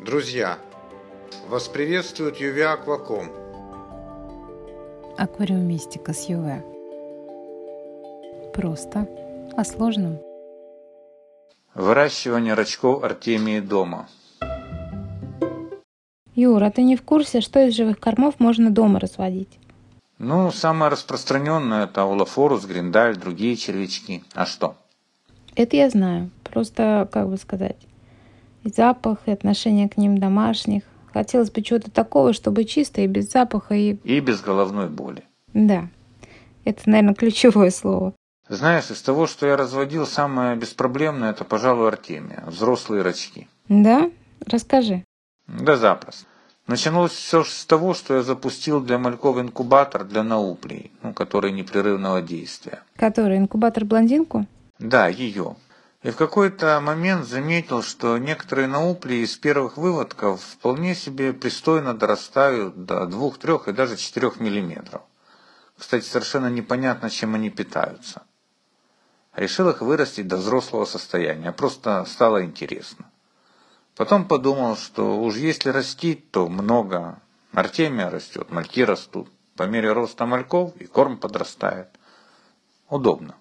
Друзья, 0.00 0.58
вас 1.48 1.66
приветствует 1.66 2.40
UV 2.40 2.62
Акваком. 2.62 3.32
Аквариумистика 5.16 6.12
с 6.12 6.28
ЮВ. 6.28 6.62
Просто 8.54 9.08
о 9.56 9.64
сложном. 9.64 10.20
Выращивание 11.74 12.54
рачков 12.54 13.02
Артемии 13.02 13.58
дома. 13.58 14.08
Юра, 16.36 16.66
а 16.66 16.70
ты 16.70 16.82
не 16.82 16.94
в 16.94 17.02
курсе, 17.02 17.40
что 17.40 17.66
из 17.66 17.74
живых 17.74 17.98
кормов 17.98 18.38
можно 18.38 18.70
дома 18.70 19.00
разводить? 19.00 19.58
Ну, 20.18 20.52
самое 20.52 20.92
распространенное 20.92 21.86
это 21.86 22.04
улофорус, 22.04 22.66
гриндаль, 22.66 23.16
другие 23.16 23.56
червячки. 23.56 24.22
А 24.32 24.46
что? 24.46 24.76
Это 25.56 25.76
я 25.76 25.90
знаю. 25.90 26.30
Просто, 26.44 27.08
как 27.10 27.28
бы 27.28 27.36
сказать, 27.36 27.87
и 28.68 28.72
запах, 28.72 29.18
и 29.26 29.30
отношение 29.30 29.88
к 29.88 29.96
ним 29.96 30.18
домашних. 30.18 30.82
Хотелось 31.12 31.50
бы 31.50 31.62
чего-то 31.62 31.90
такого, 31.90 32.32
чтобы 32.32 32.64
чисто 32.64 33.00
и 33.00 33.06
без 33.06 33.30
запаха, 33.30 33.74
и... 33.74 33.94
И 34.04 34.20
без 34.20 34.40
головной 34.40 34.88
боли. 34.88 35.24
Да, 35.54 35.88
это, 36.64 36.82
наверное, 36.86 37.14
ключевое 37.14 37.70
слово. 37.70 38.14
Знаешь, 38.48 38.90
из 38.90 39.02
того, 39.02 39.26
что 39.26 39.46
я 39.46 39.56
разводил, 39.56 40.06
самое 40.06 40.56
беспроблемное, 40.56 41.30
это, 41.30 41.44
пожалуй, 41.44 41.88
Артемия. 41.88 42.44
Взрослые 42.46 43.02
рачки. 43.02 43.48
Да? 43.68 44.10
Расскажи. 44.46 45.04
Да 45.46 45.76
запросто. 45.76 46.26
Началось 46.66 47.12
все 47.12 47.44
с 47.44 47.64
того, 47.64 47.94
что 47.94 48.14
я 48.14 48.22
запустил 48.22 48.80
для 48.80 48.98
мальков 48.98 49.38
инкубатор 49.38 50.04
для 50.04 50.22
науплей, 50.22 50.92
ну, 51.02 51.14
который 51.14 51.50
непрерывного 51.50 52.20
действия. 52.20 52.82
Который? 52.96 53.38
Инкубатор-блондинку? 53.38 54.46
Да, 54.78 55.08
ее. 55.08 55.56
И 56.02 56.10
в 56.10 56.16
какой-то 56.16 56.80
момент 56.80 57.26
заметил, 57.26 57.82
что 57.82 58.18
некоторые 58.18 58.68
наупли 58.68 59.16
из 59.16 59.36
первых 59.36 59.76
выводков 59.76 60.40
вполне 60.40 60.94
себе 60.94 61.32
пристойно 61.32 61.92
дорастают 61.92 62.84
до 62.84 63.02
2-3 63.04 63.70
и 63.70 63.72
даже 63.72 63.96
4 63.96 64.32
миллиметров. 64.38 65.02
Кстати, 65.76 66.04
совершенно 66.04 66.48
непонятно, 66.48 67.10
чем 67.10 67.34
они 67.34 67.50
питаются. 67.50 68.22
Решил 69.34 69.68
их 69.70 69.80
вырастить 69.80 70.28
до 70.28 70.36
взрослого 70.36 70.84
состояния, 70.84 71.50
просто 71.50 72.04
стало 72.04 72.44
интересно. 72.44 73.10
Потом 73.96 74.28
подумал, 74.28 74.76
что 74.76 75.20
уж 75.20 75.34
если 75.34 75.70
растить, 75.70 76.30
то 76.30 76.48
много. 76.48 77.20
Артемия 77.52 78.10
растет, 78.10 78.50
мальки 78.50 78.84
растут. 78.84 79.28
По 79.56 79.64
мере 79.64 79.92
роста 79.92 80.26
мальков 80.26 80.76
и 80.76 80.86
корм 80.86 81.18
подрастает. 81.18 81.88
Удобно. 82.88 83.34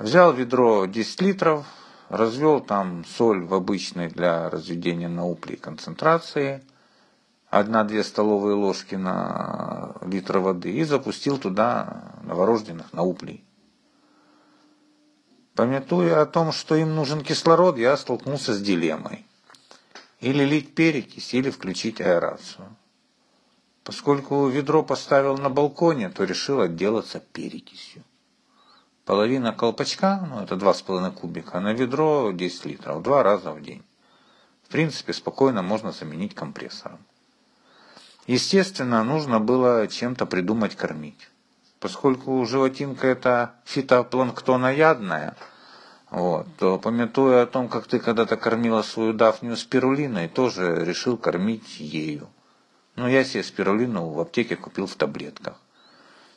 Взял 0.00 0.32
ведро 0.32 0.86
10 0.86 1.20
литров, 1.20 1.66
развел 2.08 2.60
там 2.60 3.04
соль 3.04 3.44
в 3.44 3.52
обычной 3.52 4.08
для 4.08 4.48
разведения 4.48 5.08
на 5.08 5.26
уплей 5.26 5.58
концентрации, 5.58 6.64
1-2 7.50 8.02
столовые 8.02 8.54
ложки 8.54 8.94
на 8.94 9.94
литр 10.00 10.38
воды 10.38 10.72
и 10.72 10.84
запустил 10.84 11.36
туда 11.36 12.14
новорожденных 12.22 12.94
на 12.94 13.02
уплей. 13.02 13.44
Пометуя 15.54 16.22
о 16.22 16.26
том, 16.26 16.52
что 16.52 16.76
им 16.76 16.94
нужен 16.94 17.20
кислород, 17.22 17.76
я 17.76 17.94
столкнулся 17.98 18.54
с 18.54 18.62
дилеммой. 18.62 19.26
Или 20.20 20.44
лить 20.44 20.74
перекись, 20.74 21.34
или 21.34 21.50
включить 21.50 22.00
аэрацию. 22.00 22.74
Поскольку 23.84 24.48
ведро 24.48 24.82
поставил 24.82 25.36
на 25.36 25.50
балконе, 25.50 26.08
то 26.08 26.24
решил 26.24 26.62
отделаться 26.62 27.20
перекисью 27.20 28.02
половина 29.04 29.52
колпачка, 29.52 30.26
ну 30.28 30.42
это 30.42 30.54
2,5 30.54 31.12
кубика, 31.12 31.60
на 31.60 31.72
ведро 31.72 32.32
10 32.32 32.64
литров, 32.66 33.02
два 33.02 33.22
раза 33.22 33.52
в 33.52 33.62
день. 33.62 33.82
В 34.64 34.72
принципе, 34.72 35.12
спокойно 35.12 35.62
можно 35.62 35.92
заменить 35.92 36.34
компрессором. 36.34 36.98
Естественно, 38.26 39.02
нужно 39.02 39.40
было 39.40 39.88
чем-то 39.88 40.26
придумать 40.26 40.76
кормить. 40.76 41.28
Поскольку 41.80 42.44
животинка 42.46 43.08
это 43.08 43.54
фитопланктоноядная, 43.64 45.34
вот, 46.10 46.46
то, 46.58 46.78
пометуя 46.78 47.42
о 47.42 47.46
том, 47.46 47.68
как 47.68 47.86
ты 47.86 47.98
когда-то 47.98 48.36
кормила 48.36 48.82
свою 48.82 49.12
дафнию 49.12 49.56
спирулиной, 49.56 50.28
тоже 50.28 50.84
решил 50.84 51.16
кормить 51.16 51.80
ею. 51.80 52.28
Но 52.96 53.08
я 53.08 53.24
себе 53.24 53.42
спирулину 53.42 54.10
в 54.10 54.20
аптеке 54.20 54.56
купил 54.56 54.86
в 54.86 54.94
таблетках. 54.94 55.54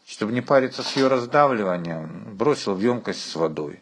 Чтобы 0.06 0.34
не 0.34 0.42
париться 0.42 0.84
с 0.84 0.96
ее 0.96 1.08
раздавливанием, 1.08 2.36
бросил 2.36 2.76
в 2.76 2.80
емкость 2.80 3.30
с 3.30 3.36
водой. 3.36 3.82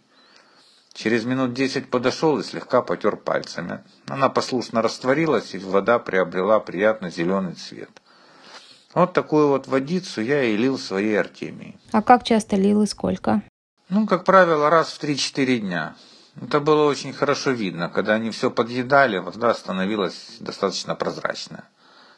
Через 0.93 1.25
минут 1.25 1.53
десять 1.53 1.89
подошел 1.89 2.37
и 2.39 2.43
слегка 2.43 2.81
потер 2.81 3.15
пальцами. 3.15 3.83
Она 4.07 4.29
послушно 4.29 4.81
растворилась, 4.81 5.55
и 5.55 5.57
вода 5.57 5.99
приобрела 5.99 6.59
приятный 6.59 7.11
зеленый 7.11 7.53
цвет. 7.53 7.89
Вот 8.93 9.13
такую 9.13 9.47
вот 9.47 9.67
водицу 9.67 10.21
я 10.21 10.43
и 10.43 10.57
лил 10.57 10.77
своей 10.77 11.17
Артемии. 11.17 11.79
А 11.91 12.01
как 12.01 12.23
часто 12.23 12.57
лил 12.57 12.81
и 12.81 12.85
сколько? 12.87 13.41
Ну, 13.89 14.05
как 14.05 14.25
правило, 14.25 14.69
раз 14.69 14.91
в 14.91 15.01
3-4 15.01 15.59
дня. 15.59 15.95
Это 16.41 16.59
было 16.59 16.89
очень 16.89 17.13
хорошо 17.13 17.51
видно. 17.51 17.89
Когда 17.89 18.13
они 18.13 18.31
все 18.31 18.51
подъедали, 18.51 19.17
вода 19.17 19.53
становилась 19.53 20.37
достаточно 20.39 20.95
прозрачная. 20.95 21.63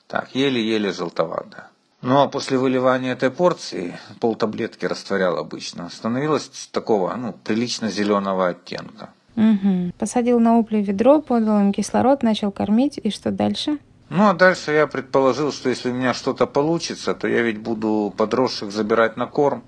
Так, 0.08 0.36
еле-еле 0.36 0.92
желтоватая. 0.92 1.70
Ну 2.04 2.20
а 2.20 2.28
после 2.28 2.58
выливания 2.58 3.14
этой 3.14 3.32
порции, 3.32 3.98
пол 4.20 4.36
таблетки 4.36 4.86
растворял 4.86 5.38
обычно, 5.38 5.90
становилось 5.90 6.50
такого, 6.74 7.16
ну, 7.16 7.32
прилично 7.32 7.90
зеленого 7.90 8.50
оттенка. 8.50 9.10
Угу. 9.38 9.94
Посадил 9.98 10.42
на 10.42 10.58
угли 10.58 10.82
ведро, 10.82 11.22
подал 11.22 11.62
им 11.62 11.72
кислород, 11.72 12.22
начал 12.22 12.52
кормить, 12.52 13.00
и 13.02 13.10
что 13.10 13.32
дальше? 13.32 13.80
Ну 14.10 14.28
а 14.28 14.34
дальше 14.34 14.74
я 14.74 14.86
предположил, 14.86 15.54
что 15.54 15.70
если 15.70 15.92
у 15.92 15.94
меня 15.94 16.14
что-то 16.14 16.46
получится, 16.46 17.16
то 17.16 17.26
я 17.30 17.42
ведь 17.42 17.60
буду 17.60 18.14
подросших 18.18 18.74
забирать 18.74 19.16
на 19.16 19.26
корм, 19.26 19.64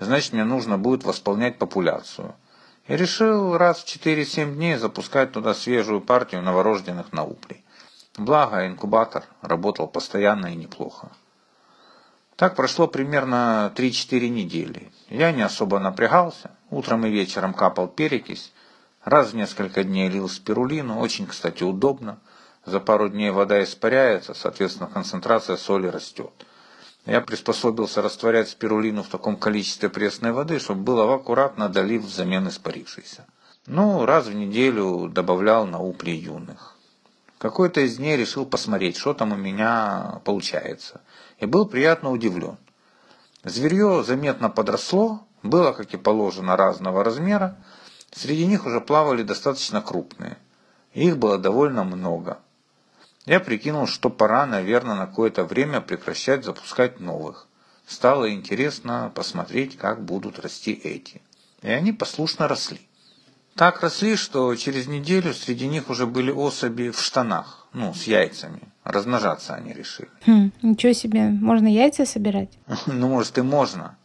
значит 0.00 0.32
мне 0.32 0.44
нужно 0.44 0.78
будет 0.78 1.04
восполнять 1.04 1.58
популяцию. 1.58 2.34
И 2.88 2.96
решил 2.96 3.58
раз 3.58 3.80
в 3.80 3.86
4-7 3.86 4.54
дней 4.54 4.76
запускать 4.76 5.32
туда 5.32 5.52
свежую 5.52 6.00
партию 6.00 6.40
новорожденных 6.40 7.12
на 7.12 7.24
уплей. 7.24 7.62
Благо 8.16 8.66
инкубатор 8.66 9.24
работал 9.42 9.86
постоянно 9.88 10.46
и 10.46 10.56
неплохо. 10.56 11.10
Так 12.36 12.54
прошло 12.54 12.86
примерно 12.86 13.72
3-4 13.74 14.28
недели. 14.28 14.92
Я 15.08 15.32
не 15.32 15.40
особо 15.40 15.78
напрягался. 15.78 16.50
Утром 16.70 17.06
и 17.06 17.10
вечером 17.10 17.54
капал 17.54 17.88
перекись. 17.88 18.52
Раз 19.04 19.30
в 19.30 19.36
несколько 19.36 19.84
дней 19.84 20.08
лил 20.10 20.28
спирулину. 20.28 20.98
Очень, 20.98 21.26
кстати, 21.26 21.62
удобно. 21.62 22.18
За 22.66 22.78
пару 22.78 23.08
дней 23.08 23.30
вода 23.30 23.62
испаряется, 23.62 24.34
соответственно, 24.34 24.90
концентрация 24.92 25.56
соли 25.56 25.86
растет. 25.86 26.32
Я 27.06 27.20
приспособился 27.20 28.02
растворять 28.02 28.48
спирулину 28.48 29.02
в 29.02 29.08
таком 29.08 29.36
количестве 29.36 29.88
пресной 29.88 30.32
воды, 30.32 30.58
чтобы 30.58 30.82
было 30.82 31.14
аккуратно 31.14 31.68
долив 31.68 32.02
взамен 32.02 32.48
испарившейся. 32.48 33.26
Ну, 33.66 34.04
раз 34.04 34.26
в 34.26 34.34
неделю 34.34 35.08
добавлял 35.08 35.66
на 35.66 35.80
упли 35.80 36.10
юных. 36.10 36.75
Какой-то 37.38 37.82
из 37.82 37.96
дней 37.96 38.16
решил 38.16 38.46
посмотреть, 38.46 38.96
что 38.96 39.12
там 39.12 39.32
у 39.32 39.36
меня 39.36 40.20
получается 40.24 41.00
и 41.38 41.46
был 41.46 41.66
приятно 41.66 42.10
удивлен. 42.10 42.56
Зверье 43.44 44.02
заметно 44.02 44.48
подросло, 44.48 45.26
было, 45.42 45.72
как 45.72 45.92
и 45.92 45.98
положено, 45.98 46.56
разного 46.56 47.04
размера, 47.04 47.56
среди 48.10 48.46
них 48.46 48.66
уже 48.66 48.80
плавали 48.80 49.22
достаточно 49.22 49.80
крупные. 49.82 50.38
Их 50.94 51.18
было 51.18 51.38
довольно 51.38 51.84
много. 51.84 52.38
Я 53.26 53.40
прикинул, 53.40 53.86
что 53.86 54.08
пора, 54.08 54.46
наверное, 54.46 54.94
на 54.94 55.06
какое-то 55.06 55.44
время 55.44 55.80
прекращать 55.80 56.44
запускать 56.44 57.00
новых. 57.00 57.48
Стало 57.86 58.32
интересно 58.32 59.12
посмотреть, 59.14 59.76
как 59.76 60.02
будут 60.02 60.38
расти 60.38 60.72
эти. 60.72 61.22
И 61.62 61.68
они 61.68 61.92
послушно 61.92 62.48
росли. 62.48 62.85
Так 63.56 63.80
росли, 63.80 64.16
что 64.16 64.54
через 64.54 64.86
неделю 64.86 65.32
среди 65.32 65.66
них 65.66 65.88
уже 65.88 66.06
были 66.06 66.30
особи 66.30 66.90
в 66.90 67.00
штанах, 67.00 67.66
ну, 67.72 67.94
с 67.94 68.02
яйцами. 68.06 68.60
Размножаться 68.84 69.54
они 69.54 69.72
решили. 69.72 70.10
Хм, 70.26 70.52
ничего 70.60 70.92
себе, 70.92 71.30
можно 71.30 71.66
яйца 71.66 72.04
собирать? 72.04 72.50
Ну, 72.86 73.08
может 73.08 73.38
и 73.38 73.42
можно. 73.42 73.96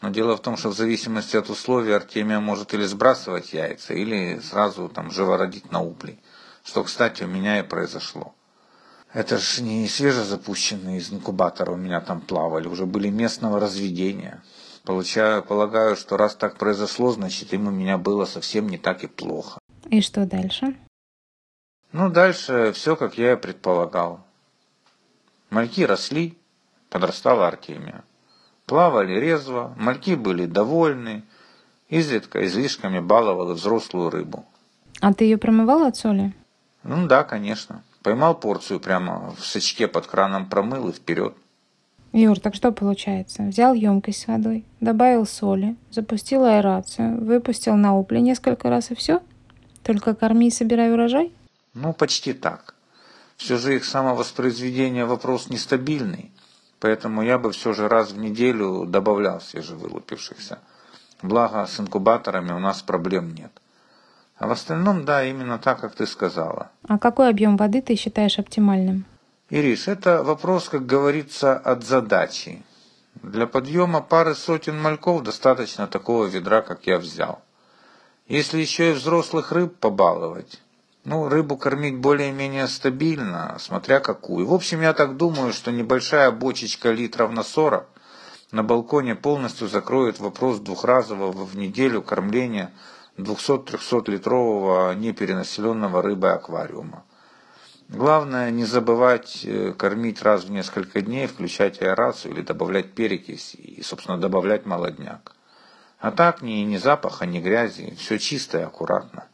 Но 0.00 0.10
дело 0.10 0.36
в 0.36 0.40
том, 0.40 0.56
что 0.56 0.68
в 0.68 0.76
зависимости 0.76 1.36
от 1.36 1.50
условий 1.50 1.92
Артемия 1.92 2.38
может 2.38 2.72
или 2.72 2.84
сбрасывать 2.84 3.52
яйца, 3.52 3.94
или 3.94 4.38
сразу 4.38 4.88
там 4.88 5.10
живородить 5.10 5.72
на 5.72 5.82
уплей. 5.82 6.20
Что, 6.64 6.84
кстати, 6.84 7.24
у 7.24 7.26
меня 7.26 7.58
и 7.58 7.62
произошло. 7.62 8.34
Это 9.12 9.38
же 9.38 9.62
не 9.62 9.88
свежезапущенные 9.88 10.98
из 10.98 11.12
инкубатора 11.12 11.72
у 11.72 11.76
меня 11.76 12.00
там 12.00 12.20
плавали, 12.20 12.68
уже 12.68 12.86
были 12.86 13.08
местного 13.08 13.58
разведения. 13.58 14.40
Получаю, 14.90 15.44
полагаю, 15.44 15.94
что 15.94 16.16
раз 16.16 16.34
так 16.34 16.56
произошло, 16.56 17.12
значит 17.12 17.52
им 17.52 17.68
у 17.68 17.70
меня 17.70 17.96
было 17.96 18.24
совсем 18.24 18.68
не 18.68 18.76
так 18.76 19.04
и 19.04 19.06
плохо. 19.06 19.60
И 19.88 20.00
что 20.00 20.26
дальше? 20.26 20.74
Ну, 21.92 22.10
дальше 22.10 22.72
все, 22.72 22.96
как 22.96 23.16
я 23.16 23.34
и 23.34 23.36
предполагал. 23.36 24.18
Мальки 25.48 25.82
росли, 25.82 26.36
подрастала 26.88 27.46
Артемия. 27.46 28.02
Плавали 28.66 29.12
резво, 29.12 29.72
мальки 29.78 30.16
были 30.16 30.46
довольны, 30.46 31.22
изредка 31.88 32.44
излишками 32.44 32.98
баловала 32.98 33.54
взрослую 33.54 34.10
рыбу. 34.10 34.44
А 35.00 35.14
ты 35.14 35.22
ее 35.22 35.38
промывал 35.38 35.84
от 35.84 35.96
соли? 35.96 36.34
Ну 36.82 37.06
да, 37.06 37.22
конечно. 37.22 37.84
Поймал 38.02 38.34
порцию 38.34 38.80
прямо 38.80 39.36
в 39.38 39.46
сачке 39.46 39.86
под 39.86 40.08
краном 40.08 40.46
промыл 40.46 40.88
и 40.88 40.92
вперед. 40.92 41.36
Юр, 42.12 42.40
так 42.40 42.54
что 42.54 42.72
получается? 42.72 43.44
Взял 43.44 43.72
емкость 43.72 44.22
с 44.22 44.26
водой, 44.26 44.64
добавил 44.80 45.26
соли, 45.26 45.76
запустил 45.90 46.44
аэрацию, 46.44 47.24
выпустил 47.24 47.76
на 47.76 47.96
упле 47.96 48.20
несколько 48.20 48.68
раз 48.68 48.90
и 48.90 48.94
все? 48.96 49.22
Только 49.84 50.14
корми 50.14 50.48
и 50.48 50.50
собирай 50.50 50.92
урожай? 50.92 51.32
Ну, 51.74 51.92
почти 51.92 52.32
так. 52.32 52.74
Все 53.36 53.56
же 53.56 53.76
их 53.76 53.84
самовоспроизведение 53.84 55.06
вопрос 55.06 55.48
нестабильный, 55.48 56.32
поэтому 56.80 57.22
я 57.22 57.38
бы 57.38 57.52
все 57.52 57.72
же 57.72 57.88
раз 57.88 58.10
в 58.10 58.18
неделю 58.18 58.86
добавлял 58.86 59.40
свежевылупившихся. 59.40 60.58
Благо, 61.22 61.64
с 61.66 61.78
инкубаторами 61.78 62.52
у 62.52 62.58
нас 62.58 62.82
проблем 62.82 63.34
нет. 63.34 63.52
А 64.36 64.48
в 64.48 64.50
остальном, 64.52 65.04
да, 65.04 65.24
именно 65.24 65.58
так, 65.58 65.80
как 65.80 65.94
ты 65.94 66.06
сказала. 66.06 66.70
А 66.88 66.98
какой 66.98 67.28
объем 67.28 67.56
воды 67.56 67.82
ты 67.82 67.94
считаешь 67.94 68.38
оптимальным? 68.38 69.04
Ириш, 69.50 69.88
это 69.88 70.22
вопрос, 70.22 70.68
как 70.68 70.86
говорится, 70.86 71.58
от 71.58 71.84
задачи. 71.84 72.62
Для 73.20 73.48
подъема 73.48 74.00
пары 74.00 74.36
сотен 74.36 74.80
мальков 74.80 75.24
достаточно 75.24 75.88
такого 75.88 76.26
ведра, 76.26 76.62
как 76.62 76.86
я 76.86 76.98
взял. 76.98 77.42
Если 78.28 78.60
еще 78.60 78.90
и 78.90 78.94
взрослых 78.94 79.50
рыб 79.50 79.76
побаловать, 79.76 80.62
ну, 81.04 81.28
рыбу 81.28 81.56
кормить 81.56 81.96
более-менее 81.96 82.68
стабильно, 82.68 83.56
смотря 83.58 83.98
какую. 83.98 84.46
В 84.46 84.54
общем, 84.54 84.82
я 84.82 84.92
так 84.92 85.16
думаю, 85.16 85.52
что 85.52 85.72
небольшая 85.72 86.30
бочечка 86.30 86.92
литров 86.92 87.32
на 87.32 87.42
40 87.42 87.88
на 88.52 88.62
балконе 88.62 89.16
полностью 89.16 89.66
закроет 89.66 90.20
вопрос 90.20 90.60
двухразового 90.60 91.44
в 91.44 91.56
неделю 91.56 92.02
кормления 92.02 92.72
200-300 93.16 94.12
литрового 94.12 94.94
неперенаселенного 94.94 96.02
рыбой 96.02 96.34
аквариума. 96.34 97.02
Главное 97.92 98.52
не 98.52 98.64
забывать 98.64 99.40
э, 99.44 99.72
кормить 99.76 100.22
раз 100.22 100.44
в 100.44 100.50
несколько 100.50 101.02
дней, 101.02 101.26
включать 101.26 101.82
аэрацию 101.82 102.32
или 102.32 102.42
добавлять 102.42 102.92
перекись 102.92 103.56
и, 103.56 103.82
собственно, 103.82 104.16
добавлять 104.16 104.64
молодняк. 104.64 105.34
А 105.98 106.12
так 106.12 106.40
ни, 106.40 106.52
ни 106.62 106.76
запаха, 106.76 107.26
ни 107.26 107.40
грязи, 107.40 107.94
все 107.98 108.18
чисто 108.18 108.58
и 108.58 108.62
аккуратно. 108.62 109.24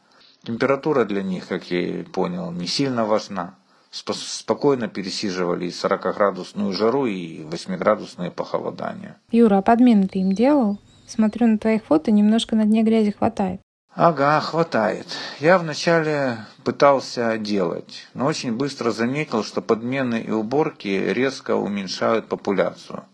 Температура 0.43 1.05
для 1.05 1.23
них, 1.23 1.49
как 1.49 1.70
я 1.70 2.03
понял, 2.05 2.50
не 2.50 2.67
сильно 2.67 3.05
важна. 3.05 3.56
Спокойно 3.91 4.88
пересиживали 4.88 5.67
и 5.67 5.70
40-градусную 5.70 6.73
жару, 6.73 7.06
и 7.06 7.43
8-градусные 7.43 8.31
похолодания. 8.31 9.19
Юра, 9.31 9.59
а 9.59 9.62
подмену 9.62 10.09
ты 10.09 10.20
им 10.20 10.32
делал? 10.32 10.79
Смотрю 11.06 11.47
на 11.47 11.59
твоих 11.59 11.85
фото, 11.85 12.11
немножко 12.11 12.56
на 12.56 12.64
дне 12.64 12.82
грязи 12.82 13.11
хватает. 13.11 13.61
Ага, 13.94 14.41
хватает. 14.41 15.06
Я 15.41 15.59
вначале 15.59 16.38
пытался 16.66 17.38
делать, 17.38 18.08
но 18.12 18.26
очень 18.26 18.52
быстро 18.52 18.90
заметил, 18.90 19.44
что 19.44 19.62
подмены 19.62 20.20
и 20.20 20.32
уборки 20.32 20.88
резко 20.88 21.54
уменьшают 21.54 22.26
популяцию. 22.26 23.04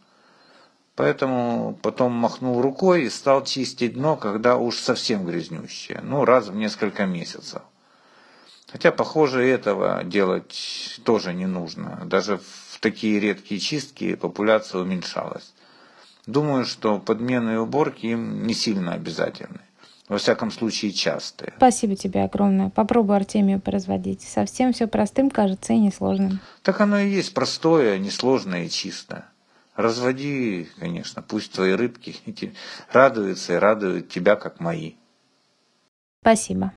Поэтому 0.96 1.78
потом 1.82 2.12
махнул 2.12 2.62
рукой 2.62 3.02
и 3.02 3.10
стал 3.10 3.44
чистить 3.44 3.93
дно, 3.93 4.16
когда 4.16 4.56
уж 4.56 4.76
совсем 4.76 5.26
грязнющее, 5.26 6.00
ну, 6.02 6.25
раз 6.25 6.49
в 6.49 6.54
несколько 6.54 7.04
месяцев. 7.04 7.60
Хотя, 8.69 8.90
похоже, 8.90 9.46
этого 9.46 10.02
делать 10.02 10.99
тоже 11.04 11.34
не 11.34 11.46
нужно. 11.46 12.00
Даже 12.06 12.38
в 12.38 12.81
такие 12.81 13.20
редкие 13.20 13.60
чистки 13.60 14.14
популяция 14.14 14.81
уменьшалась. 14.81 15.52
Думаю, 16.25 16.64
что 16.64 16.99
подмены 16.99 17.50
и 17.50 17.56
уборки 17.56 18.06
им 18.06 18.46
не 18.46 18.54
сильно 18.54 18.94
обязательны. 18.94 19.60
Во 20.08 20.19
всяком 20.19 20.50
случае, 20.50 20.93
частые. 20.93 21.52
Спасибо 21.56 21.96
тебе 21.96 22.22
огромное. 22.22 22.70
Попробую 22.70 23.16
Артемию 23.16 23.60
поразводить. 23.60 24.22
Совсем 24.22 24.72
все 24.72 24.87
простым 24.87 25.31
кажется 25.31 25.72
и 25.72 25.78
несложным. 25.78 26.40
Так 26.62 26.81
оно 26.81 26.99
и 26.99 27.08
есть 27.08 27.34
простое, 27.34 27.99
несложное 27.99 28.64
и 28.64 28.70
чистое. 28.70 29.26
Разводи, 29.75 30.69
конечно, 30.78 31.22
пусть 31.22 31.52
твои 31.52 31.72
рыбки 31.72 32.16
радуются 32.93 33.54
и 33.54 33.56
радуют 33.56 34.10
тебя, 34.10 34.37
как 34.37 34.60
мои. 34.60 34.94
Спасибо. 36.20 36.70